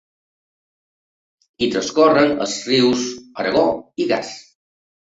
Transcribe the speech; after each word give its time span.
Hi 1.59 1.69
transcorren 1.77 2.35
els 2.47 2.57
rius 2.73 3.07
Aragó 3.45 3.67
i 4.07 4.13
Gas. 4.17 4.37